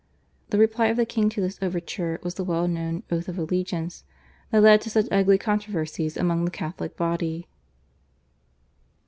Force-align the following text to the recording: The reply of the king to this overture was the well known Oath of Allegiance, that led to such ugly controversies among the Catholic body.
The 0.49 0.57
reply 0.57 0.87
of 0.87 0.97
the 0.97 1.05
king 1.05 1.29
to 1.29 1.41
this 1.41 1.59
overture 1.61 2.19
was 2.23 2.33
the 2.33 2.43
well 2.43 2.67
known 2.67 3.03
Oath 3.11 3.27
of 3.27 3.37
Allegiance, 3.37 4.03
that 4.49 4.63
led 4.63 4.81
to 4.81 4.89
such 4.89 5.05
ugly 5.11 5.37
controversies 5.37 6.17
among 6.17 6.43
the 6.43 6.49
Catholic 6.49 6.97
body. 6.97 7.47